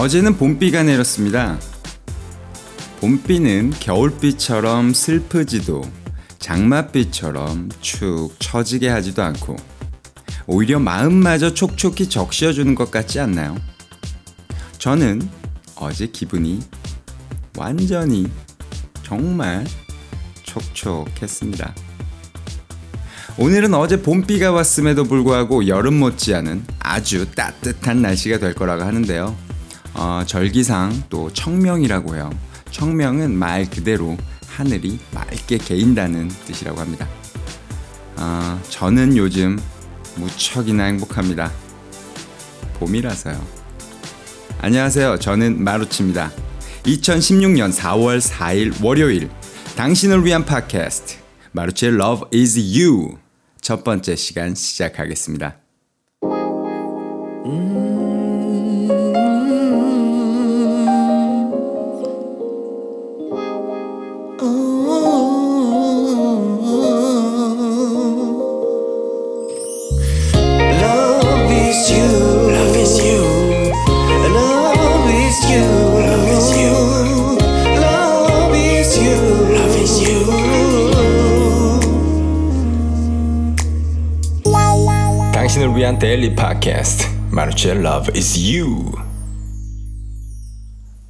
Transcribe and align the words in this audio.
어제는 0.00 0.38
봄비가 0.38 0.82
내렸습니다. 0.82 1.58
봄비는 3.02 3.74
겨울비처럼 3.80 4.94
슬프지도 4.94 5.82
장맛비처럼 6.38 7.68
축 7.82 8.30
처지게 8.38 8.88
하지도 8.88 9.22
않고 9.22 9.56
오히려 10.46 10.78
마음마저 10.78 11.52
촉촉히 11.52 12.08
적셔주는 12.08 12.74
것 12.74 12.90
같지 12.90 13.20
않나요? 13.20 13.58
저는 14.78 15.20
어제 15.76 16.06
기분이 16.06 16.60
완전히 17.58 18.26
정말 19.02 19.66
촉촉했습니다. 20.44 21.74
오늘은 23.36 23.74
어제 23.74 24.00
봄비가 24.00 24.50
왔음에도 24.50 25.04
불구하고 25.04 25.68
여름 25.68 25.98
못지않은 25.98 26.64
아주 26.78 27.30
따뜻한 27.32 28.00
날씨가 28.00 28.38
될 28.38 28.54
거라고 28.54 28.84
하는데요. 28.84 29.49
어, 29.94 30.22
절기상 30.26 31.04
또 31.08 31.32
청명이라고 31.32 32.16
해요. 32.16 32.30
청명은 32.70 33.36
말 33.36 33.68
그대로 33.68 34.16
하늘이 34.46 34.98
맑게 35.12 35.58
개인다는 35.58 36.28
뜻이라고 36.46 36.80
합니다. 36.80 37.08
어, 38.16 38.60
저는 38.68 39.16
요즘 39.16 39.58
무척이나 40.16 40.84
행복합니다. 40.84 41.50
봄이라서요. 42.74 43.60
안녕하세요. 44.60 45.18
저는 45.18 45.62
마루치입니다. 45.62 46.30
2016년 46.84 47.72
4월 47.72 48.20
4일 48.20 48.82
월요일 48.82 49.30
당신을 49.76 50.24
위한 50.24 50.44
팟캐스트 50.44 51.16
마루치의 51.52 51.94
Love 51.94 52.38
is 52.38 52.58
You 52.58 53.16
첫 53.60 53.84
번째 53.84 54.16
시간 54.16 54.54
시작하겠습니다. 54.54 55.69
Love 88.00 88.16
is 88.16 88.38
You 88.38 88.92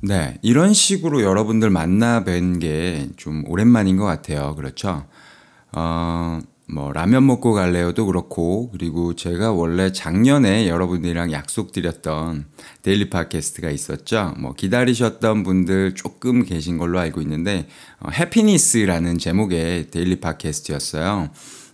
네, 0.02 0.38
이런 0.42 0.74
식으로 0.74 1.22
여러분들 1.22 1.70
만나 1.70 2.24
뵌 2.24 2.58
게 2.58 3.08
좀 3.16 3.44
오랜만인 3.46 3.96
것 3.96 4.06
같아요. 4.06 4.56
그렇죠? 4.56 5.06
어, 5.72 6.40
뭐, 6.66 6.92
라면 6.92 7.26
먹고 7.26 7.52
갈래요도 7.52 8.06
그렇고, 8.06 8.70
그리고 8.72 9.14
제가 9.14 9.52
원래 9.52 9.92
작년에 9.92 10.68
여러분들이랑 10.68 11.30
약속드렸던 11.30 12.46
daily 12.82 13.08
팟캐스트가 13.08 13.70
있었죠. 13.70 14.34
뭐, 14.38 14.54
기다리셨던 14.54 15.44
분들 15.44 15.94
조금 15.94 16.44
계신 16.44 16.76
걸로 16.76 16.98
알고 16.98 17.20
있는데, 17.20 17.68
어, 18.00 18.10
happiness라는 18.10 19.18
제목의 19.18 19.92
daily 19.92 20.18
팟캐스트였어요. 20.18 21.30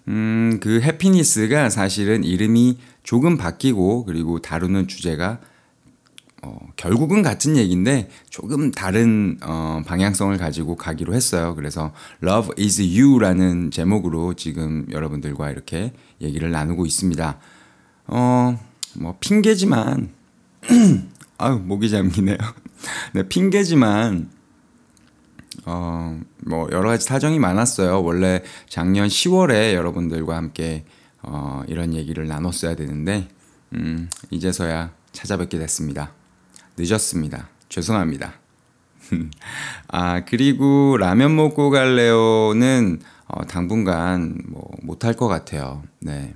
음, 0.08 0.58
그 0.60 0.80
happiness가 0.82 1.70
사실은 1.70 2.22
이름이 2.22 2.78
조금 3.06 3.36
바뀌고, 3.36 4.04
그리고 4.04 4.40
다루는 4.40 4.88
주제가 4.88 5.38
어, 6.42 6.58
결국은 6.76 7.22
같은 7.22 7.56
얘기인데 7.56 8.10
조금 8.28 8.72
다른 8.72 9.38
어, 9.42 9.80
방향성을 9.86 10.36
가지고 10.36 10.76
가기로 10.76 11.14
했어요. 11.14 11.54
그래서 11.54 11.92
Love 12.22 12.62
is 12.62 12.82
You라는 12.82 13.70
제목으로 13.70 14.34
지금 14.34 14.86
여러분들과 14.90 15.50
이렇게 15.50 15.92
얘기를 16.20 16.50
나누고 16.50 16.84
있습니다. 16.84 17.38
어, 18.08 18.58
뭐 18.94 19.16
핑계지만 19.20 20.10
아유 21.38 21.60
목이 21.64 21.88
잠기네요. 21.88 22.36
네 23.14 23.28
핑계지만 23.28 24.28
어, 25.64 26.20
뭐 26.44 26.68
여러 26.72 26.88
가지 26.88 27.06
사정이 27.06 27.38
많았어요. 27.38 28.02
원래 28.02 28.42
작년 28.68 29.06
10월에 29.06 29.74
여러분들과 29.74 30.36
함께 30.36 30.84
어, 31.22 31.62
이런 31.66 31.94
얘기를 31.94 32.26
나눴어야 32.26 32.76
되는데 32.76 33.28
음, 33.74 34.08
이제서야 34.30 34.92
찾아뵙게 35.12 35.58
됐습니다. 35.58 36.12
늦었습니다. 36.76 37.48
죄송합니다. 37.68 38.34
아, 39.88 40.24
그리고 40.24 40.96
라면 40.98 41.34
먹고 41.36 41.70
갈래요는 41.70 43.00
어, 43.28 43.44
당분간 43.46 44.40
뭐 44.46 44.70
못할 44.82 45.14
것 45.14 45.26
같아요. 45.28 45.82
네. 46.00 46.34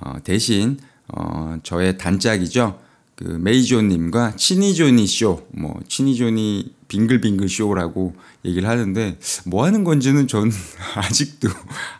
어, 0.00 0.14
대신 0.22 0.78
어, 1.08 1.58
저의 1.62 1.98
단짝이죠. 1.98 2.80
그 3.16 3.24
메이조님과 3.24 4.36
치니조니 4.36 5.06
쇼, 5.06 5.46
뭐 5.52 5.80
치니조니 5.88 6.74
빙글빙글 6.88 7.48
쇼라고 7.48 8.14
얘기를 8.44 8.68
하는데 8.68 9.18
뭐 9.46 9.64
하는 9.64 9.84
건지는 9.84 10.28
전 10.28 10.52
아직도 10.94 11.48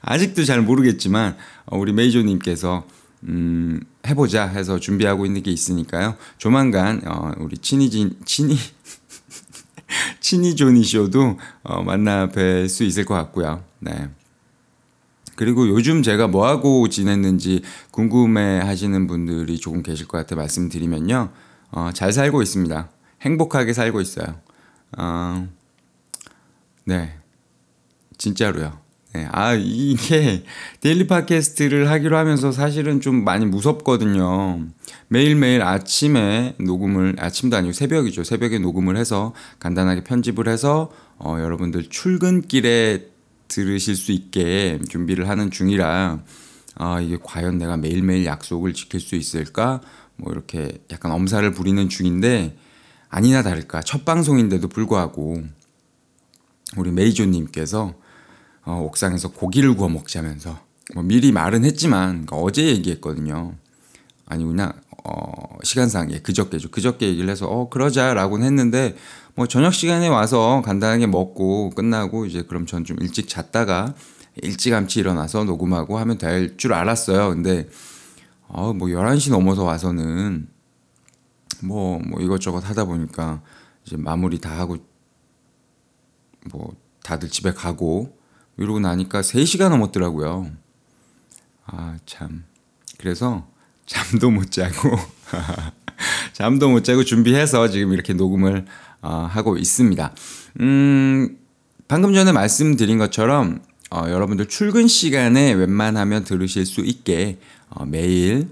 아직도 0.03 0.45
잘 0.45 0.61
모르겠지만 0.61 1.37
어, 1.65 1.79
우리 1.79 1.93
메이조님께서 1.93 2.87
음, 3.25 3.81
해보자 4.07 4.47
해서 4.47 4.79
준비하고 4.79 5.25
있는 5.25 5.43
게 5.43 5.51
있으니까요. 5.51 6.17
조만간 6.37 7.01
어, 7.07 7.33
우리 7.39 7.57
치니진 7.57 8.17
치니 8.27 8.57
치니조니 10.21 10.85
쇼도 10.85 11.39
어, 11.63 11.83
만나 11.83 12.29
뵐 12.29 12.69
수 12.69 12.85
있을 12.85 13.07
것 13.07 13.15
같고요. 13.15 13.65
네. 13.81 14.11
그리고 15.37 15.69
요즘 15.69 16.03
제가 16.03 16.27
뭐 16.27 16.47
하고 16.47 16.89
지냈는지 16.89 17.63
궁금해 17.91 18.59
하시는 18.59 19.07
분들이 19.07 19.59
조금 19.59 19.83
계실 19.83 20.09
것 20.09 20.19
같아 20.19 20.35
말씀드리면요. 20.35 21.31
어, 21.71 21.91
잘 21.93 22.13
살고 22.13 22.43
있습니다. 22.43 22.89
행복하게 23.23 23.73
살고 23.73 24.01
있어요. 24.01 24.41
어, 24.97 25.49
네. 26.85 27.15
진짜로요. 28.19 28.79
네. 29.13 29.29
아, 29.33 29.55
이게 29.55 30.45
데일리 30.81 31.07
팟캐스트를 31.07 31.91
하기로 31.91 32.17
하면서 32.17 32.53
사실은 32.53 33.01
좀 33.01 33.25
많이 33.25 33.47
무섭거든요. 33.47 34.61
매일매일 35.09 35.63
아침에 35.63 36.55
녹음을, 36.59 37.17
아침도 37.19 37.57
아니고 37.57 37.73
새벽이죠. 37.73 38.25
새벽에 38.25 38.59
녹음을 38.59 38.97
해서 38.97 39.33
간단하게 39.59 40.05
편집을 40.05 40.49
해서 40.49 40.91
어, 41.19 41.39
여러분들 41.41 41.89
출근길에 41.89 43.16
들으실 43.49 43.97
수 43.97 44.13
있게 44.13 44.79
준비를 44.89 45.29
하는 45.29 45.51
중이라 45.51 46.21
아, 46.79 47.01
이게 47.01 47.19
과연 47.23 47.59
내가 47.59 47.77
매일매일 47.77 48.27
약속을 48.27 48.75
지킬 48.75 49.01
수 49.01 49.17
있을까? 49.17 49.81
뭐 50.17 50.33
이렇게 50.33 50.83
약간 50.91 51.13
엄살을 51.13 51.53
부리는 51.53 51.89
중인데 51.89 52.57
아니나 53.09 53.43
다를까 53.43 53.83
첫 53.83 54.05
방송인데도 54.05 54.69
불구하고 54.69 55.43
우리 56.77 56.91
메이조님께서 56.91 57.95
어, 58.65 58.81
옥상에서 58.83 59.33
고기를 59.33 59.75
구워 59.77 59.89
먹자면서 59.89 60.59
뭐 60.95 61.03
미리 61.03 61.33
말은 61.33 61.65
했지만 61.65 62.27
그러니까 62.27 62.37
어제 62.37 62.67
얘기했거든요. 62.67 63.55
아니구나 64.27 64.75
어, 65.05 65.59
시간상 65.63 66.11
예, 66.13 66.19
그저께죠. 66.19 66.71
그저께 66.71 67.07
얘기를 67.07 67.31
해서 67.31 67.47
어 67.47 67.69
그러자라고는 67.69 68.45
했는데 68.47 68.97
뭐 69.37 69.47
저녁 69.47 69.75
시간에 69.75 70.09
와서 70.09 70.63
간단하게 70.65 71.07
먹고 71.07 71.71
끝나고 71.71 72.27
이제 72.27 72.43
그럼 72.43 72.67
전 72.67 72.85
좀 72.85 72.97
일찍 73.01 73.29
잤다가 73.29 73.95
일찌감치 74.43 75.01
일어나서 75.01 75.45
녹음하고 75.45 75.99
하면 75.99 76.19
될 76.19 76.57
줄 76.57 76.73
알았어요. 76.73 77.31
근데 77.31 77.69
어, 78.49 78.73
뭐 78.73 78.89
11시 78.89 79.31
넘어서 79.31 79.65
와서는 79.65 80.49
뭐, 81.63 81.99
뭐 81.99 82.21
이것저것 82.21 82.61
하다 82.69 82.85
보니까 82.85 83.43
이제 83.85 83.97
마무리 83.97 84.39
다 84.39 84.51
하고 84.59 84.77
뭐 86.51 86.75
다들 87.03 87.29
집에 87.29 87.53
가고 87.53 88.17
이러고 88.57 88.79
나니까 88.81 89.21
3시가 89.21 89.69
넘었더라고요. 89.69 90.51
아, 91.67 91.97
참. 92.07 92.45
그래서 92.99 93.47
잠도 93.85 94.31
못 94.31 94.51
자고 94.51 94.97
잠도 96.33 96.69
못 96.71 96.85
자고 96.85 97.05
준비해서 97.05 97.69
지금 97.69 97.93
이렇게 97.93 98.13
녹음을 98.15 98.67
어, 99.07 99.29
하고 99.31 99.57
있습니다. 99.57 100.13
음, 100.61 101.39
방금 101.87 102.13
전에 102.13 102.33
말씀드린 102.33 102.99
것처럼 102.99 103.61
어, 103.91 104.07
여러분들 104.09 104.47
출근 104.47 104.89
시간에 104.89 105.53
웬만하면 105.53 106.25
들으실 106.25 106.67
수 106.67 106.81
있게 106.81 107.39
어, 107.69 107.85
매일 107.87 108.49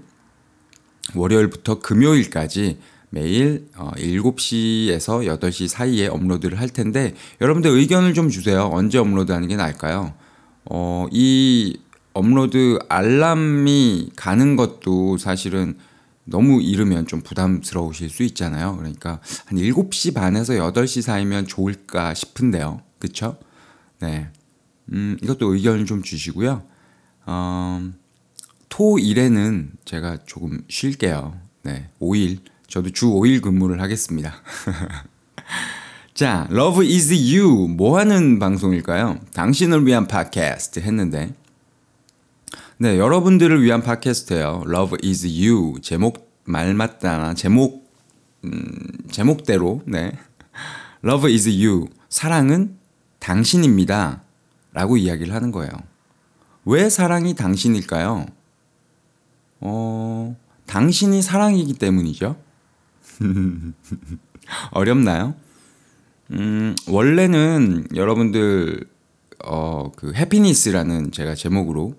월요일부터 1.13 1.79
금요일까지 1.79 2.77
매일 3.09 3.67
어, 3.75 3.91
7시에서 3.97 5.37
8시 5.39 5.67
사이에 5.67 6.07
업로드를 6.07 6.57
할 6.57 6.69
텐데 6.69 7.13
여러분들 7.41 7.71
의견을 7.71 8.13
좀 8.13 8.29
주세요. 8.29 8.69
언제 8.71 8.97
업로드하는 8.97 9.49
게 9.49 9.57
나을까요? 9.57 10.13
어, 10.63 11.07
이 11.11 11.77
업로드 12.13 12.79
알람이 12.87 14.11
가는 14.15 14.55
것도 14.55 15.17
사실은 15.17 15.75
너무 16.25 16.61
이르면 16.61 17.07
좀 17.07 17.21
부담스러우실 17.21 18.09
수 18.09 18.23
있잖아요. 18.23 18.75
그러니까 18.77 19.21
한 19.45 19.57
7시 19.57 20.13
반에서 20.13 20.53
8시 20.53 21.01
사이면 21.01 21.47
좋을까 21.47 22.13
싶은데요. 22.13 22.81
그쵸? 22.99 23.37
네. 23.99 24.29
음, 24.91 25.17
이것도 25.21 25.53
의견을 25.53 25.85
좀 25.85 26.03
주시고요. 26.03 26.63
어, 27.27 27.91
토, 28.69 28.99
일에는 28.99 29.71
제가 29.85 30.25
조금 30.25 30.63
쉴게요. 30.67 31.39
네. 31.63 31.89
5일. 32.01 32.39
저도 32.67 32.89
주 32.89 33.07
5일 33.07 33.41
근무를 33.41 33.81
하겠습니다. 33.81 34.33
자, 36.13 36.47
Love 36.51 36.87
is 36.93 37.11
You. 37.13 37.67
뭐 37.67 37.99
하는 37.99 38.39
방송일까요? 38.39 39.19
당신을 39.33 39.85
위한 39.85 40.07
팟캐스트 40.07 40.79
했는데. 40.79 41.33
네, 42.77 42.97
여러분들을 42.97 43.63
위한 43.63 43.81
팟캐스트예요. 43.81 44.65
Love 44.67 44.97
is 45.01 45.25
You. 45.25 45.79
제목 45.81 46.29
말 46.43 46.73
맞다나 46.73 47.33
제목 47.33 47.89
음, 48.43 48.75
제목대로 49.09 49.81
네. 49.85 50.11
Love 51.05 51.31
is 51.31 51.47
You. 51.47 51.87
사랑은 52.09 52.75
당신입니다. 53.19 54.23
라고 54.73 54.97
이야기를 54.97 55.33
하는 55.33 55.51
거예요. 55.53 55.71
왜 56.65 56.89
사랑이 56.89 57.33
당신일까요? 57.33 58.25
어, 59.61 60.35
당신이 60.65 61.21
사랑이기 61.21 61.75
때문이죠. 61.75 62.35
어렵나요? 64.71 65.33
음, 66.31 66.75
원래는 66.89 67.87
여러분들 67.95 68.83
어, 69.45 69.93
그 69.95 70.11
해피니스라는 70.13 71.13
제가 71.13 71.35
제목으로 71.35 71.95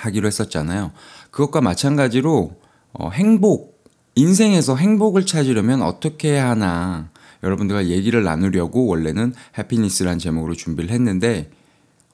하기로 0.00 0.26
했었잖아요. 0.26 0.92
그것과 1.30 1.60
마찬가지로 1.60 2.60
어, 2.92 3.10
행복 3.10 3.80
인생에서 4.14 4.76
행복을 4.76 5.24
찾으려면 5.24 5.82
어떻게 5.82 6.32
해야 6.32 6.50
하나 6.50 7.10
여러분들과 7.42 7.86
얘기를 7.86 8.22
나누려고 8.22 8.86
원래는 8.86 9.34
해피니스라는 9.56 10.18
제목으로 10.18 10.54
준비를 10.54 10.90
했는데 10.90 11.50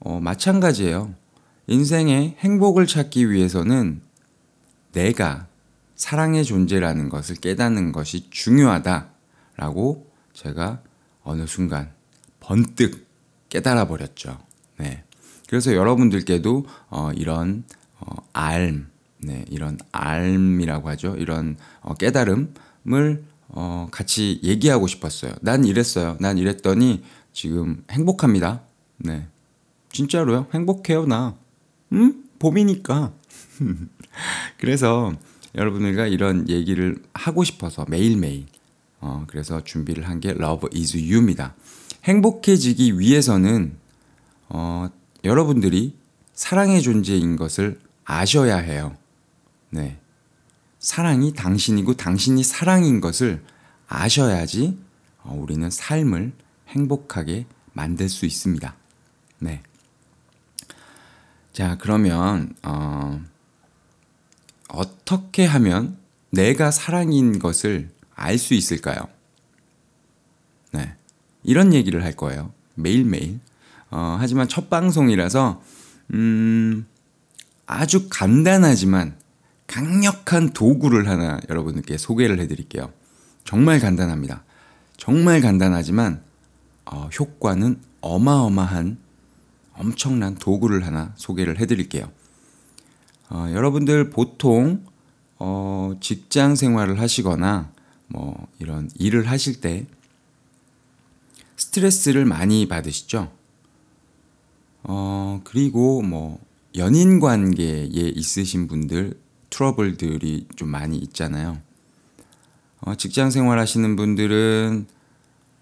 어, 0.00 0.20
마찬가지예요. 0.20 1.14
인생의 1.66 2.36
행복을 2.38 2.86
찾기 2.86 3.30
위해서는 3.30 4.00
내가 4.92 5.46
사랑의 5.96 6.44
존재라는 6.44 7.08
것을 7.08 7.36
깨닫는 7.36 7.92
것이 7.92 8.30
중요하다라고 8.30 10.10
제가 10.32 10.80
어느 11.24 11.46
순간 11.46 11.90
번뜩 12.38 13.06
깨달아 13.48 13.88
버렸죠. 13.88 14.38
네. 14.78 15.05
그래서 15.48 15.74
여러분들께도 15.74 16.66
어, 16.90 17.10
이런 17.14 17.64
어, 18.00 18.14
알, 18.32 18.86
네, 19.18 19.44
이런 19.50 19.78
알이라고 19.92 20.88
하죠. 20.90 21.14
이런 21.18 21.56
어, 21.80 21.94
깨달음을 21.94 23.24
어, 23.48 23.88
같이 23.90 24.40
얘기하고 24.42 24.86
싶었어요. 24.86 25.32
난 25.40 25.64
이랬어요. 25.64 26.16
난 26.20 26.38
이랬더니 26.38 27.02
지금 27.32 27.82
행복합니다. 27.90 28.62
네, 28.98 29.26
진짜로요. 29.92 30.46
행복해요 30.52 31.06
나. 31.06 31.34
음? 31.92 32.24
봄이니까. 32.38 33.12
그래서 34.58 35.14
여러분들과 35.54 36.06
이런 36.06 36.48
얘기를 36.48 37.02
하고 37.14 37.44
싶어서 37.44 37.86
매일매일 37.88 38.46
어, 39.00 39.24
그래서 39.28 39.62
준비를 39.62 40.08
한 40.08 40.20
게 40.20 40.30
Love 40.30 40.70
is 40.78 40.96
You입니다. 40.96 41.54
행복해지기 42.04 42.98
위해서는 42.98 43.76
어, 44.48 44.88
여러분들이 45.26 45.96
사랑의 46.34 46.82
존재인 46.82 47.36
것을 47.36 47.80
아셔야 48.04 48.56
해요. 48.56 48.96
네. 49.70 49.98
사랑이 50.78 51.32
당신이고 51.34 51.94
당신이 51.94 52.44
사랑인 52.44 53.00
것을 53.00 53.42
아셔야지 53.88 54.78
어, 55.22 55.34
우리는 55.34 55.68
삶을 55.68 56.32
행복하게 56.68 57.46
만들 57.72 58.08
수 58.08 58.26
있습니다. 58.26 58.74
네. 59.40 59.62
자, 61.52 61.76
그러면 61.80 62.54
어, 62.62 63.20
어떻게 64.68 65.44
하면 65.44 65.96
내가 66.30 66.70
사랑인 66.70 67.38
것을 67.38 67.90
알 68.14 68.38
수 68.38 68.54
있을까요? 68.54 69.08
네. 70.72 70.94
이런 71.42 71.72
얘기를 71.72 72.04
할 72.04 72.12
거예요. 72.12 72.52
매일매일. 72.74 73.40
어, 73.90 74.16
하지만 74.18 74.48
첫 74.48 74.70
방송이라서, 74.70 75.62
음, 76.14 76.86
아주 77.66 78.08
간단하지만 78.08 79.16
강력한 79.66 80.52
도구를 80.52 81.08
하나 81.08 81.40
여러분께 81.48 81.98
소개를 81.98 82.38
해드릴게요. 82.40 82.92
정말 83.44 83.80
간단합니다. 83.80 84.44
정말 84.96 85.40
간단하지만, 85.40 86.22
어, 86.84 87.08
효과는 87.18 87.80
어마어마한 88.00 88.98
엄청난 89.74 90.36
도구를 90.36 90.86
하나 90.86 91.12
소개를 91.16 91.58
해드릴게요. 91.58 92.10
어, 93.28 93.48
여러분들 93.52 94.10
보통 94.10 94.84
어, 95.38 95.94
직장 96.00 96.54
생활을 96.54 97.00
하시거나 97.00 97.70
뭐 98.08 98.48
이런 98.58 98.88
일을 98.94 99.28
하실 99.28 99.60
때 99.60 99.86
스트레스를 101.56 102.24
많이 102.24 102.68
받으시죠? 102.68 103.32
어, 104.88 105.40
그리고 105.44 106.02
뭐 106.02 106.38
연인 106.76 107.18
관계에 107.20 107.88
있으신 107.92 108.68
분들 108.68 109.18
트러블들이 109.50 110.48
좀 110.56 110.68
많이 110.68 110.96
있잖아요. 110.98 111.58
어, 112.80 112.94
직장 112.94 113.30
생활 113.30 113.58
하시는 113.58 113.96
분들은 113.96 114.86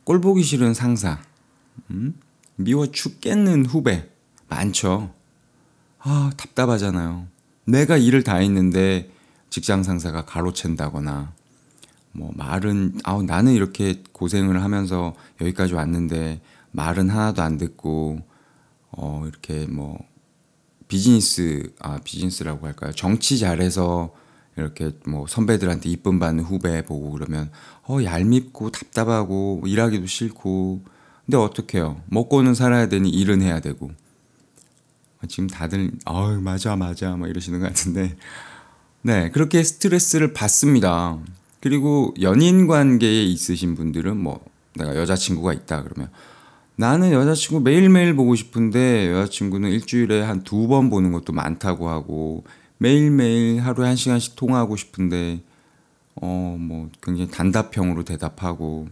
꼴 0.05 0.21
보기 0.21 0.43
싫은 0.43 0.75
상사, 0.75 1.21
음? 1.91 2.15
미워 2.57 2.87
죽겠는 2.87 3.67
후배 3.67 4.11
많죠. 4.49 5.15
아, 6.01 6.31
답답하잖아요. 6.37 7.27
내가 7.65 7.97
일을 7.97 8.23
다 8.23 8.37
했는데 8.37 9.11
직장 9.49 9.83
상사가 9.83 10.25
가로챈다거나 10.25 11.29
뭐 12.13 12.31
말은 12.37 13.01
아우 13.05 13.23
나는 13.23 13.55
이렇게 13.55 14.03
고생을 14.13 14.63
하면서 14.63 15.15
여기까지 15.41 15.73
왔는데 15.75 16.43
말은 16.73 17.09
하나도 17.09 17.43
안 17.43 17.57
듣고 17.57 18.21
어 18.97 19.25
이렇게 19.27 19.67
뭐 19.67 19.99
비즈니스 20.89 21.73
아 21.81 21.99
비즈니스라고 22.03 22.67
할까요? 22.67 22.93
정치 22.93 23.39
잘해서 23.39 24.15
이렇게 24.57 24.93
뭐 25.07 25.27
선배들한테 25.27 25.89
이쁨 25.91 26.19
받는 26.19 26.45
후배 26.45 26.85
보고 26.85 27.11
그러면 27.11 27.51
어 27.89 28.03
얄밉고 28.03 28.71
답답하고 28.71 29.63
일하기도 29.67 30.07
싫고 30.07 30.85
근데 31.27 31.37
어떡해요? 31.37 32.03
먹고는 32.07 32.55
살아야 32.55 32.89
되니 32.89 33.11
일은 33.11 33.43
해야 33.43 33.61
되고 33.61 33.91
지금 35.29 35.49
다들 35.49 35.91
아유 36.05 36.41
맞아 36.41 36.77
맞아 36.77 37.17
막 37.17 37.29
이러시는 37.29 37.61
것 37.61 37.67
같은데 37.67 38.17
네 39.03 39.31
그렇게 39.31 39.63
스트레스를 39.63 40.33
받습니다. 40.33 41.19
그리고 41.61 42.15
연인 42.21 42.67
관계에 42.67 43.23
있으신 43.25 43.75
분들은 43.75 44.19
뭐 44.19 44.45
내가 44.75 44.95
여자친구가 44.97 45.55
있다 45.55 45.83
그러면 45.83 46.11
나는 46.77 47.13
여자친구 47.13 47.61
매일매일 47.63 48.15
보고 48.15 48.35
싶은데 48.35 49.11
여자친구는 49.13 49.71
일주일에 49.71 50.23
한 50.23 50.43
두 50.43 50.67
번 50.67 50.91
보는 50.91 51.13
것도 51.13 51.33
많다고 51.33 51.89
하고 51.89 52.45
매일매일 52.79 53.61
하루에 53.61 53.87
한 53.87 53.97
시간씩 53.97 54.35
통화하고 54.37 54.77
싶은데 54.77 55.41
어 56.21 56.57
뭐 56.59 56.91
굉장히 57.03 57.31
단답형으로 57.31 58.05
대답하고 58.05 58.89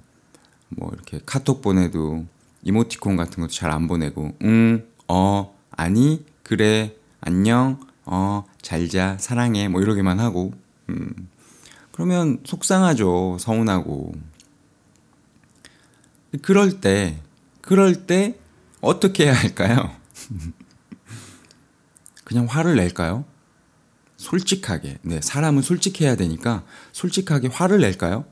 뭐 0.68 0.90
이렇게 0.94 1.20
카톡 1.26 1.60
보내도 1.62 2.24
이모티콘 2.62 3.16
같은 3.16 3.40
것도 3.40 3.48
잘 3.52 3.70
안 3.72 3.88
보내고 3.88 4.32
응, 4.42 4.84
어, 5.08 5.54
아니, 5.70 6.24
그래, 6.42 6.94
안녕, 7.20 7.78
어, 8.04 8.44
잘자, 8.62 9.16
사랑해 9.18 9.68
뭐 9.68 9.80
이러기만 9.82 10.20
하고 10.20 10.52
음. 10.88 11.28
그러면 11.92 12.38
속상하죠. 12.44 13.36
서운하고. 13.40 14.12
그럴 16.42 16.80
때 16.80 17.18
그럴 17.62 18.07
때 18.07 18.38
어떻게 18.81 19.25
해야 19.25 19.35
할까요? 19.35 19.97
그냥 22.25 22.47
화를 22.47 22.76
낼까요? 22.76 23.25
솔직하게. 24.16 24.99
네, 25.02 25.21
사람은 25.21 25.62
솔직해야 25.62 26.16
되니까 26.16 26.64
솔직하게 26.92 27.49
화를 27.49 27.81
낼까요? 27.81 28.25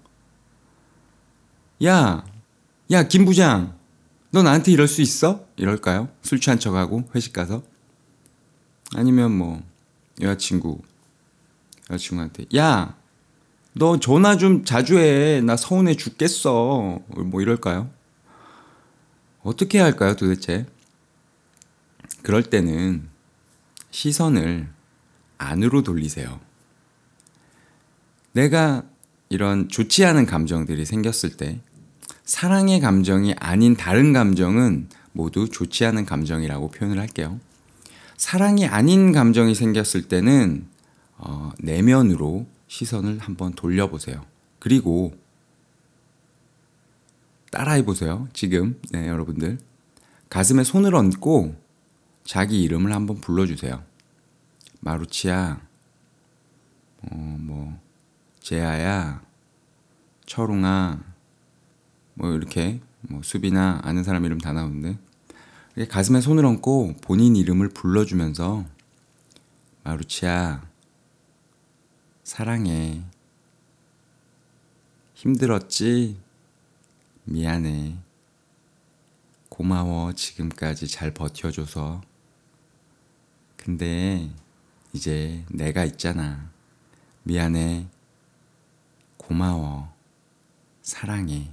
야, 1.84 2.24
야, 2.90 3.08
김 3.08 3.24
부장, 3.24 3.76
너 4.30 4.42
나한테 4.42 4.70
이럴 4.70 4.86
수 4.86 5.00
있어? 5.00 5.46
이럴까요? 5.56 6.08
술 6.22 6.40
취한 6.40 6.58
척하고 6.60 7.08
회식 7.14 7.32
가서? 7.32 7.62
아니면 8.94 9.32
뭐 9.32 9.62
여자친구, 10.20 10.82
여자친구한테 11.90 12.46
야, 12.56 12.96
너 13.72 13.98
전화 13.98 14.36
좀 14.36 14.64
자주 14.64 14.98
해. 14.98 15.40
나 15.40 15.56
서운해 15.56 15.94
죽겠어. 15.94 17.00
뭐 17.08 17.40
이럴까요? 17.40 17.88
어떻게 19.42 19.78
해야 19.78 19.84
할까요, 19.86 20.16
도대체? 20.16 20.66
그럴 22.22 22.42
때는 22.42 23.08
시선을 23.90 24.68
안으로 25.38 25.82
돌리세요. 25.82 26.40
내가 28.32 28.84
이런 29.28 29.68
좋지 29.68 30.04
않은 30.04 30.26
감정들이 30.26 30.84
생겼을 30.84 31.36
때 31.36 31.60
사랑의 32.24 32.80
감정이 32.80 33.34
아닌 33.38 33.76
다른 33.76 34.12
감정은 34.12 34.88
모두 35.12 35.48
좋지 35.48 35.84
않은 35.86 36.04
감정이라고 36.04 36.70
표현을 36.70 36.98
할게요. 36.98 37.40
사랑이 38.16 38.66
아닌 38.66 39.12
감정이 39.12 39.54
생겼을 39.54 40.08
때는 40.08 40.66
어, 41.16 41.52
내면으로 41.58 42.46
시선을 42.68 43.18
한번 43.18 43.52
돌려보세요. 43.54 44.24
그리고 44.58 45.14
따라해 47.50 47.84
보세요. 47.84 48.28
지금 48.32 48.80
네, 48.90 49.08
여러분들 49.08 49.58
가슴에 50.28 50.64
손을 50.64 50.94
얹고 50.94 51.56
자기 52.24 52.62
이름을 52.62 52.92
한번 52.92 53.20
불러주세요. 53.20 53.82
마루치야, 54.80 55.60
어, 57.02 57.36
뭐 57.40 57.78
제아야, 58.40 59.20
철웅아, 60.26 61.00
뭐 62.14 62.32
이렇게 62.32 62.80
뭐 63.02 63.20
수비나 63.22 63.80
아는 63.82 64.04
사람 64.04 64.24
이름 64.24 64.38
다 64.38 64.52
나오는데 64.52 64.96
가슴에 65.88 66.20
손을 66.20 66.44
얹고 66.44 66.96
본인 67.02 67.36
이름을 67.36 67.70
불러주면서 67.70 68.64
마루치야, 69.82 70.62
사랑해. 72.22 73.02
힘들었지? 75.14 76.16
미안해. 77.30 77.96
고마워. 79.48 80.12
지금까지 80.14 80.88
잘 80.88 81.14
버텨줘서. 81.14 82.02
근데 83.56 84.28
이제 84.92 85.44
내가 85.48 85.84
있잖아. 85.84 86.50
미안해. 87.22 87.86
고마워. 89.16 89.92
사랑해. 90.82 91.52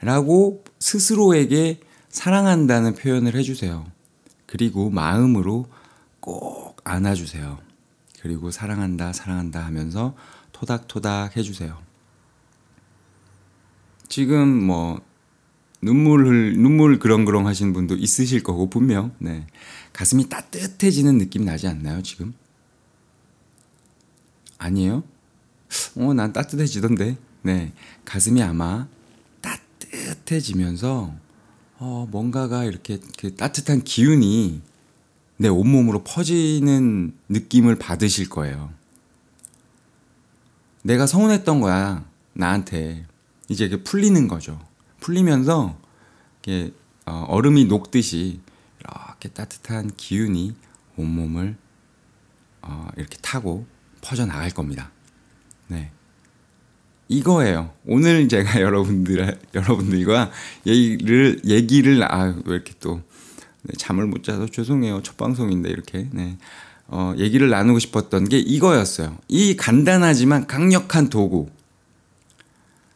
라고 0.00 0.64
스스로에게 0.78 1.80
사랑한다는 2.08 2.94
표현을 2.94 3.34
해주세요. 3.34 3.86
그리고 4.46 4.88
마음으로 4.88 5.68
꼭 6.20 6.80
안아주세요. 6.84 7.58
그리고 8.20 8.50
사랑한다, 8.50 9.12
사랑한다 9.12 9.62
하면서 9.62 10.16
토닥토닥 10.52 11.36
해주세요. 11.36 11.83
지금 14.14 14.62
뭐 14.62 15.00
눈물 15.82 16.24
흘 16.28 16.54
눈물 16.56 17.00
그렁그렁 17.00 17.48
하시는 17.48 17.72
분도 17.72 17.96
있으실 17.96 18.44
거고 18.44 18.70
분명 18.70 19.12
네 19.18 19.44
가슴이 19.92 20.28
따뜻해지는 20.28 21.18
느낌 21.18 21.44
나지 21.44 21.66
않나요 21.66 22.00
지금? 22.00 22.32
아니에요? 24.56 25.02
어난 25.98 26.32
따뜻해지던데 26.32 27.16
네 27.42 27.72
가슴이 28.04 28.40
아마 28.40 28.86
따뜻해지면서 29.40 31.12
어 31.80 32.08
뭔가가 32.08 32.62
이렇게 32.62 33.00
그 33.18 33.34
따뜻한 33.34 33.82
기운이 33.82 34.62
내 35.38 35.48
온몸으로 35.48 36.04
퍼지는 36.04 37.12
느낌을 37.28 37.80
받으실 37.80 38.28
거예요. 38.28 38.72
내가 40.82 41.08
서운했던 41.08 41.60
거야 41.60 42.04
나한테 42.32 43.06
이제 43.48 43.66
이게 43.66 43.82
풀리는 43.82 44.28
거죠. 44.28 44.60
풀리면서 45.00 45.78
이게 46.42 46.72
어, 47.06 47.26
얼음이 47.28 47.66
녹듯이 47.66 48.40
이렇게 48.80 49.28
따뜻한 49.28 49.92
기운이 49.96 50.54
온몸을 50.96 51.56
어, 52.62 52.88
이렇게 52.96 53.18
타고 53.20 53.66
퍼져 54.00 54.26
나갈 54.26 54.50
겁니다. 54.50 54.90
네. 55.68 55.90
이거예요. 57.08 57.72
오늘 57.86 58.28
제가 58.28 58.60
여러분들 58.62 59.38
여러분들과 59.54 60.30
얘기를 60.66 61.40
얘기를 61.44 62.02
아 62.02 62.34
왜 62.46 62.54
이렇게 62.54 62.72
또 62.80 63.02
네, 63.62 63.72
잠을 63.78 64.06
못 64.06 64.22
자서 64.22 64.46
죄송해요. 64.46 65.02
첫 65.02 65.16
방송인데 65.16 65.70
이렇게 65.70 66.08
네. 66.12 66.38
어, 66.86 67.14
얘기를 67.16 67.48
나누고 67.48 67.78
싶었던 67.78 68.28
게 68.28 68.38
이거였어요. 68.38 69.16
이 69.28 69.56
간단하지만 69.56 70.46
강력한 70.46 71.08
도구. 71.08 71.48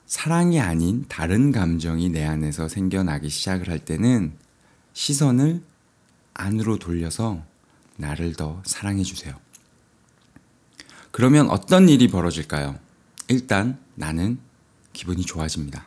사랑이 0.09 0.59
아닌 0.59 1.05
다른 1.07 1.53
감정이 1.53 2.09
내 2.09 2.25
안에서 2.25 2.67
생겨나기 2.67 3.29
시작을 3.29 3.69
할 3.69 3.79
때는 3.79 4.33
시선을 4.95 5.63
안으로 6.33 6.79
돌려서 6.79 7.43
나를 7.99 8.33
더 8.33 8.63
사랑해 8.65 9.03
주세요. 9.03 9.39
그러면 11.11 11.51
어떤 11.51 11.91
일이 11.91 12.09
벌어질까요? 12.09 12.79
일단 13.29 13.79
나는 13.97 14.39
기분이 14.95 15.27
좋아집니다. 15.27 15.87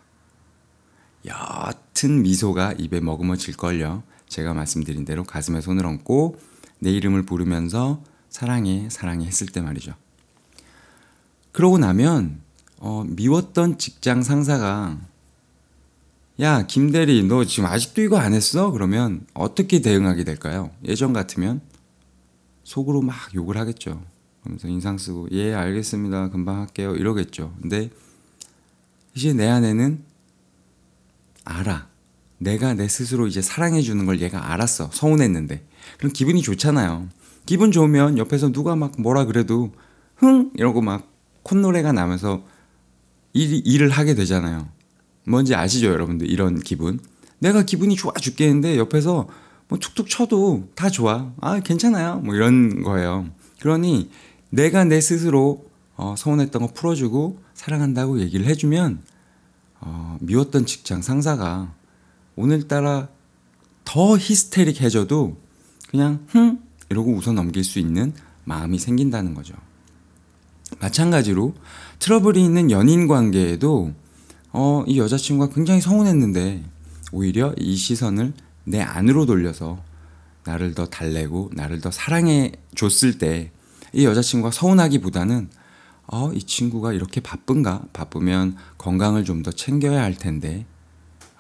옅은 1.26 2.22
미소가 2.22 2.74
입에 2.74 3.00
머금어질걸요. 3.00 4.04
제가 4.28 4.54
말씀드린 4.54 5.04
대로 5.04 5.24
가슴에 5.24 5.62
손을 5.62 5.84
얹고 5.88 6.40
내 6.78 6.92
이름을 6.92 7.24
부르면서 7.24 8.04
사랑해, 8.30 8.88
사랑해 8.92 9.26
했을 9.26 9.48
때 9.48 9.62
말이죠. 9.62 9.96
그러고 11.52 11.80
나면 11.80 12.51
어, 12.82 13.04
미웠던 13.08 13.78
직장 13.78 14.24
상사가 14.24 14.98
야, 16.40 16.66
김대리, 16.66 17.24
너 17.24 17.46
지금 17.46 17.70
아직도 17.70 18.02
이거 18.02 18.18
안 18.18 18.34
했어? 18.34 18.72
그러면 18.72 19.28
어떻게 19.36 19.82
대응하게 19.82 20.24
될까요? 20.24 20.72
예전 20.84 21.14
같으면 21.14 21.62
속으로 22.64 23.02
막 23.04 23.16
욕을 23.36 23.58
하겠죠. 23.58 24.04
그러면서 24.42 24.68
인상 24.68 24.98
쓰고, 24.98 25.28
예, 25.32 25.54
알겠습니다. 25.54 26.32
금방 26.32 26.62
할게요. 26.62 26.96
이러겠죠. 26.96 27.54
근데 27.62 27.92
이제 29.14 29.34
내 29.34 29.48
안에는 29.48 30.04
알아. 31.46 31.88
내가 32.40 32.74
내 32.74 32.88
스스로 32.88 33.28
이제 33.28 33.44
사랑해 33.44 33.84
주는 33.84 34.08
걸 34.08 34.20
얘가 34.22 34.52
알았어. 34.52 34.90
서운했는데. 34.92 35.64
그럼 36.00 36.12
기분이 36.12 36.42
좋잖아요. 36.42 37.08
기분 37.46 37.72
좋으면 37.72 38.18
옆에서 38.18 38.52
누가 38.52 38.76
막 38.76 39.00
뭐라 39.00 39.26
그래도 39.26 39.72
흥 40.16 40.50
이러고 40.56 40.82
막 40.82 41.08
콧노래가 41.44 41.92
나면서 41.92 42.44
일, 43.34 43.66
일을 43.66 43.90
하게 43.90 44.16
되잖아요. 44.16 44.68
뭔지 45.26 45.56
아시죠, 45.56 45.88
여러분들? 45.88 46.30
이런 46.30 46.60
기분. 46.60 47.00
내가 47.40 47.64
기분이 47.64 47.96
좋아 47.96 48.14
죽겠는데 48.14 48.78
옆에서 48.78 49.28
뭐 49.68 49.80
툭툭 49.80 50.10
쳐도 50.10 50.70
다 50.76 50.90
좋아. 50.90 51.34
아, 51.40 51.60
괜찮아요. 51.60 52.20
뭐 52.20 52.36
이런 52.36 52.84
거예요. 52.84 53.30
그러니 53.60 54.10
내가 54.50 54.84
내 54.84 55.00
스스로 55.00 55.66
어, 55.96 56.16
서운했던 56.18 56.62
거 56.62 56.74
풀어주고 56.74 57.40
사랑한다고 57.54 58.20
얘기를 58.20 58.46
해주면 58.48 59.02
어, 59.80 60.18
미웠던 60.22 60.66
직장 60.66 61.02
상사가 61.02 61.74
오늘따라 62.36 63.10
더 63.86 64.18
히스테릭해져도 64.18 65.38
그냥 65.90 66.26
흥 66.28 66.60
이러고 66.90 67.14
웃어 67.14 67.34
넘길 67.34 67.64
수 67.64 67.80
있는 67.80 68.14
마음이 68.44 68.78
생긴다는 68.80 69.34
거죠. 69.34 69.54
마찬가지로 70.80 71.54
트러블이 72.00 72.44
있는 72.44 72.72
연인 72.72 73.08
관계에도 73.08 73.92
어, 74.52 74.84
이 74.88 75.00
여자친구가 75.00 75.54
굉장히 75.54 75.82
서운했는데 75.82 76.64
오히려 77.12 77.54
이 77.58 77.76
시선을 77.76 78.34
내 78.64 78.82
안으로 78.82 79.26
돌려서 79.26 79.82
나를 80.46 80.74
더 80.74 80.88
달래고 80.88 81.52
나를 81.54 81.82
더 81.82 81.92
사랑해 81.92 82.52
줬을 82.76 83.18
때 83.18 83.52
이 83.94 84.06
여자친구가 84.06 84.52
서운하기보다는 84.52 85.50
어, 86.08 86.32
이 86.34 86.42
친구가 86.44 86.94
이렇게 86.94 87.20
바쁜가? 87.22 87.84
바쁘면 87.94 88.56
건강을 88.78 89.26
좀 89.26 89.44
더 89.44 89.52
챙겨야 89.52 90.02
할 90.02 90.16
텐데. 90.16 90.66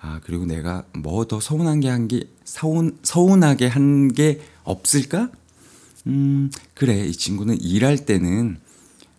아, 0.01 0.19
그리고 0.25 0.45
내가 0.45 0.83
뭐 0.93 1.23
더 1.25 1.39
서운한 1.39 1.79
게 1.79 1.87
한 1.89 2.07
게, 2.09 2.23
서운, 2.43 2.97
서운하게 3.03 3.67
한 3.67 4.09
게 4.09 4.41
없을까? 4.63 5.29
음, 6.07 6.51
그래. 6.73 7.05
이 7.05 7.11
친구는 7.13 7.61
일할 7.61 8.05
때는 8.05 8.59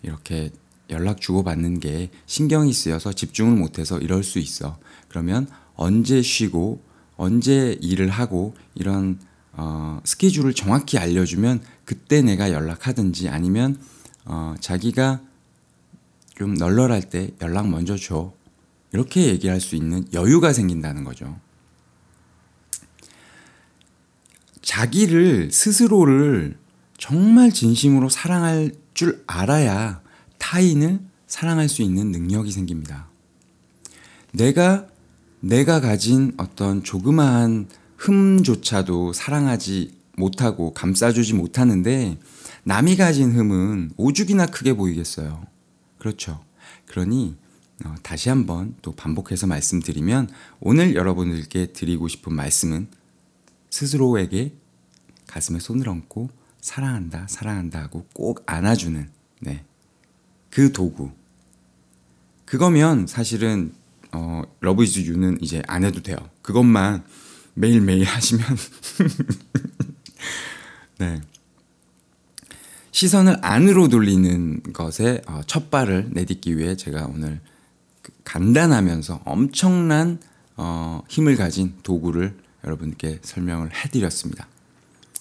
이렇게 0.03 0.51
연락 0.91 1.21
주고받는 1.21 1.81
게 1.81 2.11
신경이 2.27 2.73
쓰여서 2.73 3.13
집중을 3.13 3.57
못해서 3.57 3.99
이럴 3.99 4.23
수 4.23 4.39
있어. 4.39 4.79
그러면 5.09 5.47
언제 5.75 6.23
쉬고 6.23 6.83
언제 7.17 7.77
일을 7.81 8.09
하고 8.09 8.55
이런 8.75 9.19
어, 9.53 10.01
스케줄을 10.05 10.55
정확히 10.55 10.99
알려주면 10.99 11.63
그때 11.85 12.23
내가 12.23 12.53
연락하든지 12.53 13.29
아니면 13.29 13.79
어, 14.25 14.55
자기가 14.61 15.21
좀 16.35 16.55
널널할 16.55 17.09
때 17.11 17.31
연락 17.41 17.69
먼저 17.69 17.97
줘. 17.97 18.33
이렇게 18.93 19.27
얘기할 19.27 19.61
수 19.61 19.77
있는 19.77 20.07
여유가 20.13 20.53
생긴다는 20.53 21.05
거죠. 21.05 21.39
자기를 24.61 25.51
스스로를 25.51 26.59
정말 26.99 27.51
진심으로 27.51 28.09
사랑할 28.09 28.73
줄 29.03 29.25
알아야 29.27 30.01
타인을 30.39 31.01
사랑할 31.27 31.69
수 31.69 31.83
있는 31.83 32.13
능력이 32.13 32.53
생깁니다. 32.53 33.09
내가 34.33 34.87
내가 35.41 35.81
가진 35.81 36.33
어떤 36.37 36.85
조그마한 36.85 37.67
흠조차도 37.97 39.13
사랑하지 39.13 39.99
못하고 40.17 40.73
감싸주지 40.73 41.35
못하는데 41.35 42.17
남이 42.63 42.95
가진 42.95 43.33
흠은 43.33 43.95
오죽이나 43.97 44.47
크게 44.47 44.75
보이겠어요. 44.75 45.47
그렇죠. 45.99 46.45
그러니 46.87 47.37
어, 47.85 47.97
다시 48.05 48.29
한번 48.29 48.77
또 48.83 48.93
반복해서 48.93 49.49
말씀드리면 49.49 50.29
오늘 50.61 50.95
여러분들께 50.95 51.73
드리고 51.73 52.07
싶은 52.07 52.33
말씀은 52.35 52.87
스스로에게 53.69 54.55
가슴에 55.27 55.59
손을 55.59 55.89
얹고 55.89 56.42
사랑한다, 56.63 57.27
사랑한다 57.29 57.81
하고 57.83 58.07
꼭 58.15 58.45
안아주는 58.47 59.11
네. 59.41 59.65
그 60.49 60.73
도구. 60.73 61.11
그거면 62.47 63.07
사실은 63.07 63.75
어, 64.13 64.43
Love 64.61 64.85
is 64.85 65.01
You는 65.01 65.39
이제 65.43 65.63
안 65.67 65.85
해도 65.85 66.01
돼요. 66.03 66.17
그것만 66.41 67.05
매일매일 67.55 68.05
하시면 68.07 68.47
네. 70.99 71.21
시선을 72.93 73.39
안으로 73.43 73.89
돌리는 73.89 74.63
것에 74.73 75.23
어, 75.27 75.41
첫 75.47 75.71
발을 75.71 76.11
내딛기 76.13 76.57
위해 76.57 76.77
제가 76.77 77.07
오늘 77.07 77.41
그 78.03 78.13
간단하면서 78.23 79.23
엄청난 79.25 80.21
어, 80.57 81.03
힘을 81.09 81.37
가진 81.37 81.75
도구를 81.83 82.39
여러분께 82.65 83.19
설명을 83.23 83.75
해드렸습니다. 83.75 84.47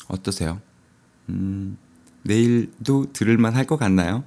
어떠세요? 0.07 0.61
음, 1.31 1.77
내일도 2.23 3.11
들을만 3.13 3.55
할 3.55 3.65
것 3.65 3.77
같나요? 3.77 4.23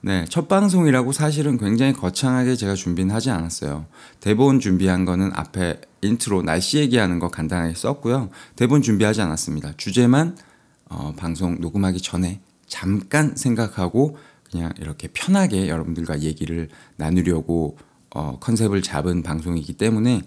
네, 0.00 0.24
첫 0.28 0.46
방송이라고 0.46 1.10
사실은 1.10 1.58
굉장히 1.58 1.92
거창하게 1.92 2.54
제가 2.54 2.74
준비는 2.74 3.12
하지 3.12 3.30
않았어요. 3.30 3.86
대본 4.20 4.60
준비한 4.60 5.04
거는 5.04 5.32
앞에 5.34 5.80
인트로 6.02 6.42
날씨 6.42 6.78
얘기하는 6.78 7.18
거 7.18 7.28
간단하게 7.28 7.74
썼고요. 7.74 8.30
대본 8.54 8.82
준비하지 8.82 9.20
않았습니다. 9.22 9.72
주제만 9.76 10.36
어, 10.88 11.12
방송 11.16 11.60
녹음하기 11.60 12.00
전에 12.00 12.40
잠깐 12.66 13.34
생각하고 13.34 14.16
그냥 14.50 14.72
이렇게 14.80 15.08
편하게 15.08 15.68
여러분들과 15.68 16.20
얘기를 16.20 16.68
나누려고 16.96 17.76
어, 18.14 18.38
컨셉을 18.38 18.82
잡은 18.82 19.22
방송이기 19.24 19.72
때문에 19.74 20.22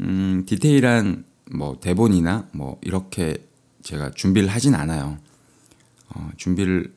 음, 0.00 0.44
디테일한 0.46 1.24
뭐 1.50 1.80
대본이나 1.80 2.46
뭐 2.52 2.78
이렇게 2.82 3.38
제가 3.82 4.10
준비를 4.10 4.48
하진 4.50 4.74
않아요. 4.74 5.16
어, 6.18 6.30
준비를 6.36 6.92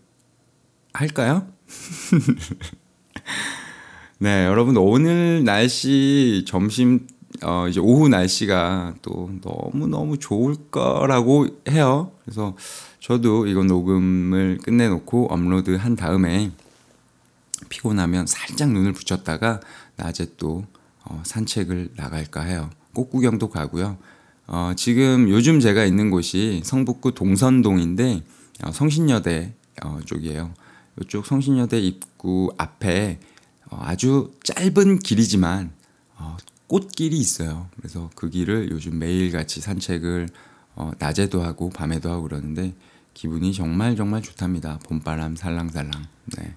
할까요? 0.94 1.48
네, 4.20 4.46
여러분 4.46 4.78
오늘 4.78 5.44
날씨 5.44 6.46
점심 6.48 7.08
어 7.44 7.68
이제 7.68 7.80
오후 7.80 8.10
날씨가 8.10 8.96
또 9.02 9.32
너무 9.42 9.88
너무 9.88 10.20
좋을 10.20 10.56
거라고 10.70 11.48
해요. 11.70 12.12
그래서 12.24 12.56
저도 13.00 13.48
이거 13.48 13.64
녹음을 13.64 14.60
끝내놓고 14.64 15.28
업로드 15.32 15.76
한 15.76 15.96
다음에 15.96 16.52
피곤하면 17.70 18.28
살짝 18.28 18.72
눈을 18.72 18.94
붙였다가 18.94 19.60
낮에 19.96 20.28
또 20.38 20.66
어, 21.06 21.24
산책을 21.26 21.92
나갈까 21.96 22.42
해요. 22.42 22.70
꽃구경도 22.94 23.50
가고요. 23.50 23.98
어, 24.48 24.74
지금 24.76 25.30
요즘 25.30 25.60
제가 25.60 25.86
있는 25.86 26.12
곳이 26.12 26.62
성북구 26.64 27.14
동선동인데 27.14 28.16
어, 28.16 28.41
성신여대 28.72 29.56
어, 29.84 30.00
쪽이에요. 30.06 30.54
이쪽 31.02 31.26
성신여대 31.26 31.80
입구 31.80 32.54
앞에 32.58 33.20
어, 33.70 33.80
아주 33.82 34.34
짧은 34.44 35.00
길이지만 35.00 35.72
어, 36.18 36.38
꽃길이 36.68 37.18
있어요. 37.18 37.68
그래서 37.78 38.10
그 38.16 38.30
길을 38.30 38.70
요즘 38.72 39.00
매일 39.00 39.32
같이 39.32 39.62
산책을 39.62 40.30
어, 40.76 40.92
낮에도 41.00 41.42
하고 41.42 41.70
밤에도 41.70 42.12
하고 42.12 42.24
그러는데 42.24 42.74
기분이 43.14 43.54
정말 43.54 43.96
정말 43.96 44.22
좋답니다. 44.22 44.80
봄바람 44.86 45.36
살랑살랑. 45.36 45.92
네. 46.38 46.56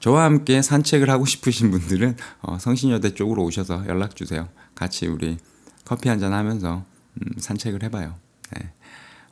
저와 0.00 0.24
함께 0.24 0.62
산책을 0.62 1.08
하고 1.10 1.26
싶으신 1.26 1.70
분들은 1.70 2.16
어, 2.40 2.58
성신여대 2.58 3.14
쪽으로 3.14 3.44
오셔서 3.44 3.86
연락 3.86 4.16
주세요. 4.16 4.48
같이 4.74 5.06
우리 5.06 5.38
커피 5.84 6.08
한잔 6.08 6.32
하면서 6.32 6.84
음, 7.20 7.32
산책을 7.38 7.82
해봐요. 7.84 8.16
네. 8.52 8.72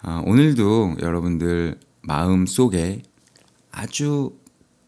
어, 0.03 0.23
오늘도 0.27 0.99
여러분들 1.01 1.79
마음 2.11 2.45
속에 2.45 3.03
아주 3.71 4.37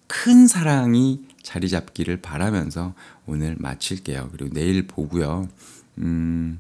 큰 0.09 0.49
사랑이 0.49 1.21
자리 1.41 1.69
잡기를 1.69 2.21
바라면서 2.21 2.95
오늘 3.27 3.55
마칠게요. 3.61 4.31
그리고 4.33 4.53
내일 4.53 4.89
보고요. 4.89 5.49
음, 5.99 6.59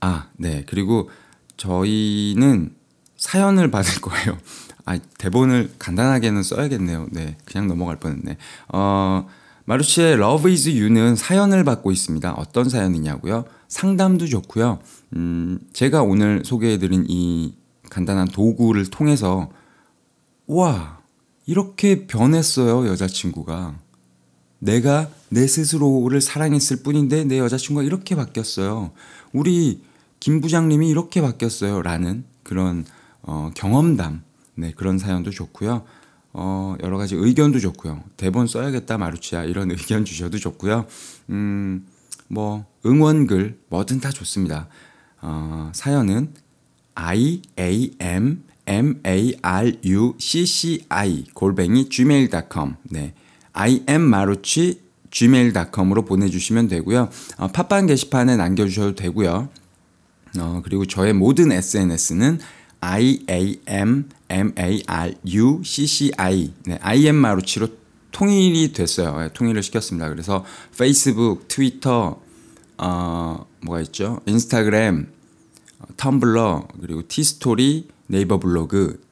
아, 0.00 0.28
네. 0.36 0.64
그리고 0.68 1.10
저희는 1.56 2.76
사연을 3.16 3.72
받을 3.72 4.00
거예요. 4.00 4.38
아, 4.84 4.98
대본을 5.18 5.72
간단하게는 5.80 6.44
써야겠네요. 6.44 7.08
네. 7.10 7.36
그냥 7.44 7.66
넘어갈 7.66 7.96
뻔 7.96 8.12
했네. 8.12 8.36
어, 8.68 9.26
마루치의 9.64 10.12
Love 10.12 10.52
is 10.52 10.68
You는 10.68 11.16
사연을 11.16 11.64
받고 11.64 11.90
있습니다. 11.90 12.34
어떤 12.34 12.68
사연이냐고요? 12.68 13.46
상담도 13.66 14.28
좋고요. 14.28 14.78
음, 15.16 15.58
제가 15.72 16.02
오늘 16.02 16.44
소개해드린 16.44 17.06
이 17.08 17.56
간단한 17.96 18.28
도구를 18.28 18.90
통해서 18.90 19.50
와, 20.46 21.00
이렇게 21.46 22.06
변했어요, 22.06 22.86
여자친구가. 22.88 23.78
내가 24.58 25.08
내 25.30 25.46
스스로를 25.46 26.20
사랑했을 26.20 26.82
뿐인데 26.82 27.24
내 27.24 27.38
여자친구가 27.38 27.84
이렇게 27.84 28.14
바뀌었어요. 28.14 28.90
우리 29.32 29.80
김 30.20 30.42
부장님이 30.42 30.90
이렇게 30.90 31.22
바뀌었어요. 31.22 31.80
라는 31.80 32.24
그런 32.42 32.84
어, 33.22 33.50
경험담. 33.54 34.22
네, 34.56 34.72
그런 34.76 34.98
사연도 34.98 35.30
좋고요. 35.30 35.84
어, 36.34 36.76
여러 36.82 36.98
가지 36.98 37.14
의견도 37.14 37.60
좋고요. 37.60 38.02
대본 38.18 38.46
써야겠다, 38.46 38.98
마루치야. 38.98 39.44
이런 39.44 39.70
의견 39.72 40.04
주셔도 40.04 40.38
좋고요. 40.38 40.86
음, 41.30 41.86
뭐, 42.28 42.66
응원글, 42.84 43.58
뭐든 43.70 44.00
다 44.00 44.10
좋습니다. 44.10 44.68
어, 45.22 45.70
사연은 45.74 46.34
i 46.96 47.40
a 47.58 47.90
m 48.00 48.42
m 48.66 49.00
a 49.06 49.34
r 49.42 49.72
u 49.84 50.14
c 50.18 50.44
c 50.44 50.84
i 50.88 51.24
골뱅이 51.34 51.88
gmail.com 51.88 52.74
네. 52.90 53.14
i 53.52 53.82
m 53.86 54.02
마루치 54.02 54.80
gmail.com으로 55.10 56.04
보내주시면 56.04 56.68
되고요. 56.68 57.08
어, 57.38 57.46
팟빵 57.48 57.86
게시판에 57.86 58.36
남겨주셔도 58.36 58.96
되고요. 58.96 59.48
어, 60.38 60.60
그리고 60.64 60.84
저의 60.84 61.12
모든 61.12 61.52
SNS는 61.52 62.40
I 62.80 63.20
A 63.30 63.60
M 63.66 64.08
M 64.28 64.52
A 64.58 64.82
R 64.86 65.14
U 65.26 65.62
C 65.64 65.86
C 65.86 66.12
I 66.16 66.52
네, 66.64 66.78
I 66.82 67.06
M 67.06 67.16
마루치로 67.16 67.68
통일이 68.10 68.72
됐어요. 68.72 69.18
네, 69.20 69.28
통일을 69.32 69.62
시켰습니다. 69.62 70.08
그래서 70.08 70.44
페이스북, 70.76 71.48
트위터, 71.48 72.20
어, 72.78 73.46
뭐가 73.60 73.80
있죠? 73.82 74.20
인스타그램, 74.26 75.06
어, 75.06 75.15
텀블러, 75.96 76.68
그리고 76.80 77.06
티스토리, 77.06 77.88
네이버 78.06 78.38
블로그 78.38 79.04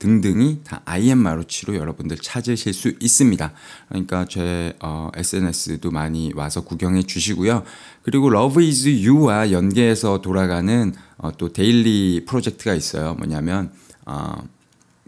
등등이 0.00 0.62
다 0.64 0.80
IM 0.86 1.18
마루치로 1.18 1.76
여러분들 1.76 2.16
찾으실 2.16 2.72
수 2.72 2.94
있습니다. 3.00 3.52
그러니까 3.88 4.24
제 4.24 4.74
어, 4.80 5.10
SNS도 5.14 5.90
많이 5.90 6.32
와서 6.34 6.62
구경해 6.62 7.02
주시고요. 7.02 7.62
그리고 8.02 8.28
Love 8.28 8.66
is 8.66 8.88
You와 9.06 9.52
연계해서 9.52 10.22
돌아가는 10.22 10.94
어, 11.18 11.30
또 11.36 11.52
daily 11.52 12.24
프로젝트가 12.26 12.74
있어요. 12.74 13.14
뭐냐면 13.14 13.72
어, 14.06 14.42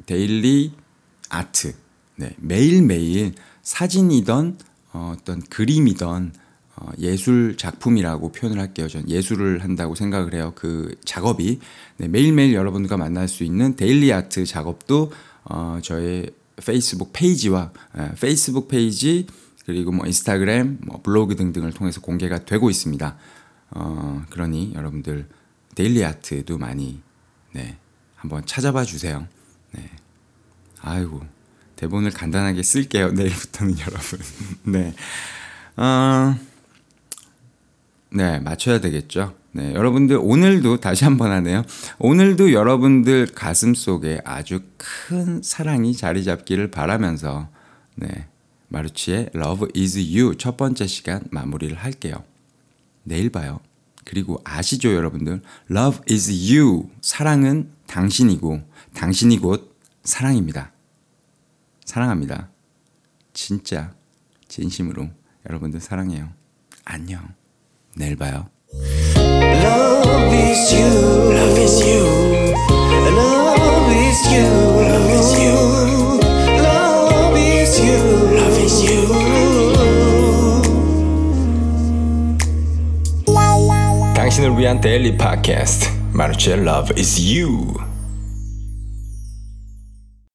daily 0.04 0.72
art. 1.30 1.74
네, 2.16 2.36
매일매일 2.38 3.34
사진이던 3.62 4.58
어, 4.92 5.14
어떤 5.16 5.40
그림이던 5.40 6.34
어, 6.82 6.90
예술 6.98 7.56
작품이라고 7.56 8.32
표현을 8.32 8.60
할게요. 8.60 8.88
전 8.88 9.08
예술을 9.08 9.62
한다고 9.62 9.94
생각을 9.94 10.34
해요. 10.34 10.52
그 10.56 10.96
작업이 11.04 11.60
네, 11.98 12.08
매일매일 12.08 12.54
여러분과 12.54 12.96
만날 12.96 13.28
수 13.28 13.44
있는 13.44 13.76
daily 13.76 14.12
art 14.12 14.44
작업도 14.44 15.12
어, 15.44 15.78
저의 15.80 16.30
페이스북 16.64 17.12
페이지와 17.12 17.72
에, 17.96 18.10
페이스북 18.20 18.66
페이지 18.66 19.26
그리고 19.64 19.92
뭐 19.92 20.06
인스타그램, 20.06 20.78
뭐 20.84 21.00
블로그 21.02 21.36
등등을 21.36 21.72
통해서 21.72 22.00
공개가 22.00 22.44
되고 22.44 22.68
있습니다. 22.68 23.16
어, 23.70 24.24
그러니 24.30 24.72
여러분들 24.74 25.28
daily 25.76 26.04
art도 26.04 26.58
많이 26.58 27.00
네, 27.52 27.78
한번 28.16 28.44
찾아봐 28.44 28.84
주세요. 28.84 29.28
네. 29.70 29.88
아이고 30.80 31.20
대본을 31.76 32.10
간단하게 32.10 32.64
쓸게요. 32.64 33.12
내일부터는 33.12 33.78
여러분. 33.86 34.18
네. 34.64 34.94
어, 35.76 36.34
네, 38.14 38.38
맞춰야 38.40 38.80
되겠죠. 38.80 39.34
네, 39.52 39.72
여러분들 39.74 40.18
오늘도 40.20 40.80
다시 40.80 41.04
한번 41.04 41.30
하네요. 41.32 41.62
오늘도 41.98 42.52
여러분들 42.52 43.26
가슴 43.34 43.74
속에 43.74 44.20
아주 44.24 44.60
큰 44.76 45.42
사랑이 45.42 45.94
자리 45.94 46.24
잡기를 46.24 46.70
바라면서 46.70 47.48
네, 47.94 48.28
마루치의 48.68 49.30
Love 49.34 49.68
is 49.76 49.98
You 49.98 50.36
첫 50.36 50.56
번째 50.56 50.86
시간 50.86 51.22
마무리를 51.30 51.76
할게요. 51.76 52.24
내일 53.04 53.30
봐요. 53.30 53.60
그리고 54.04 54.40
아시죠, 54.44 54.94
여러분들? 54.94 55.42
Love 55.70 56.00
is 56.10 56.54
you. 56.54 56.88
사랑은 57.00 57.70
당신이고 57.86 58.60
당신이 58.94 59.38
곧 59.38 59.76
사랑입니다. 60.04 60.72
사랑합니다. 61.84 62.50
진짜 63.32 63.94
진심으로 64.48 65.08
여러분들 65.48 65.80
사랑해요. 65.80 66.30
안녕. 66.84 67.41
내일 67.95 68.15
봐요. 68.15 68.47
Love 69.15 70.33
is 70.33 70.73
you. 70.73 70.87
Love 71.33 71.59
is 71.61 71.81
you. 71.83 72.03
Love 73.15 73.91
is 73.93 74.21
you. 74.33 74.45
Love 74.81 75.11
is 75.11 75.33
you. 75.39 75.55
Love 76.61 77.37
is 77.37 77.79
you. 77.81 77.97
Love 78.35 78.61
is 78.61 78.83
you. 78.83 79.07
당신을 84.13 84.57
위한 84.57 84.81
데일리 84.81 85.17
팟캐스트 85.17 85.89
마누치의 86.11 86.57
Love 86.59 86.93
is 86.97 87.19
You 87.19 87.73